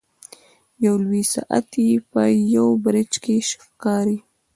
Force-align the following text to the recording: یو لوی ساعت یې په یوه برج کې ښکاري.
یو 0.85 0.95
لوی 1.05 1.23
ساعت 1.33 1.69
یې 1.87 1.93
په 2.11 2.21
یوه 2.55 2.73
برج 2.85 3.11
کې 3.23 3.35
ښکاري. 3.49 4.17